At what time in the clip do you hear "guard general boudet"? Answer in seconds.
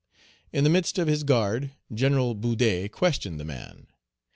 1.23-2.91